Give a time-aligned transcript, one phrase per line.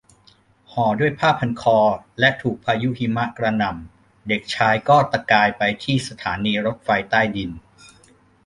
[0.71, 1.79] ห่อด้วยผ้าพันคอ
[2.19, 7.51] และถูกพายุหิมะกระหน่ำเด็กชายก็ตะกายไปที่สถานีรถไฟใต้ดิน